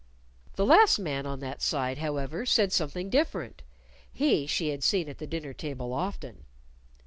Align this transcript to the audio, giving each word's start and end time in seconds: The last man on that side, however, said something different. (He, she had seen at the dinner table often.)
The 0.55 0.65
last 0.65 0.97
man 0.97 1.27
on 1.27 1.41
that 1.41 1.61
side, 1.61 1.99
however, 1.99 2.43
said 2.43 2.73
something 2.73 3.11
different. 3.11 3.61
(He, 4.11 4.47
she 4.47 4.69
had 4.69 4.83
seen 4.83 5.07
at 5.07 5.19
the 5.19 5.27
dinner 5.27 5.53
table 5.53 5.93
often.) 5.93 6.45